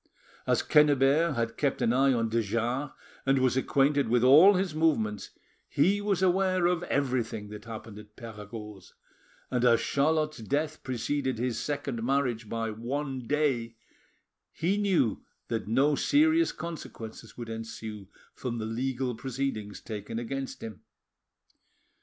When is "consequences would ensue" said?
16.51-18.07